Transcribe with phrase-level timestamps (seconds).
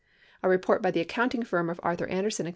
[0.41, 2.49] (A report by the accounting firm of Arthur Anderson & Co.